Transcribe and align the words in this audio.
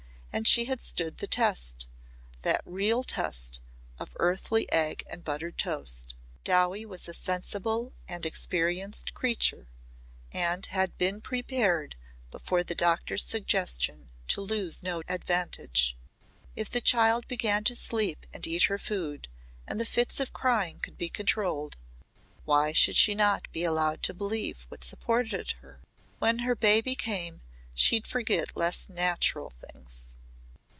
And 0.33 0.47
she 0.47 0.63
had 0.63 0.79
stood 0.79 1.17
the 1.17 1.27
test 1.27 1.89
that 2.43 2.61
real 2.63 3.03
test 3.03 3.59
of 3.99 4.15
earthly 4.17 4.65
egg 4.71 5.03
and 5.07 5.25
buttered 5.25 5.57
toast. 5.57 6.15
Dowie 6.45 6.85
was 6.85 7.09
a 7.09 7.13
sensible 7.13 7.91
and 8.07 8.25
experienced 8.25 9.13
creature 9.13 9.67
and 10.31 10.67
had 10.67 10.97
been 10.97 11.19
prepared 11.19 11.97
before 12.31 12.63
the 12.63 12.73
doctor's 12.73 13.25
suggestion 13.25 14.09
to 14.29 14.39
lose 14.39 14.81
no 14.81 15.01
advantage. 15.09 15.97
If 16.55 16.69
the 16.69 16.79
child 16.79 17.27
began 17.27 17.65
to 17.65 17.75
sleep 17.75 18.25
and 18.33 18.47
eat 18.47 18.63
her 18.63 18.79
food, 18.79 19.27
and 19.67 19.81
the 19.81 19.85
fits 19.85 20.21
of 20.21 20.31
crying 20.31 20.79
could 20.79 20.97
be 20.97 21.09
controlled, 21.09 21.75
why 22.45 22.71
should 22.71 22.95
she 22.95 23.13
not 23.15 23.51
be 23.51 23.65
allowed 23.65 24.01
to 24.03 24.13
believe 24.13 24.61
what 24.69 24.81
supported 24.81 25.51
her? 25.59 25.81
When 26.19 26.39
her 26.39 26.55
baby 26.55 26.95
came 26.95 27.41
she'd 27.73 28.07
forget 28.07 28.55
less 28.55 28.87
natural 28.87 29.49
things. 29.49 30.05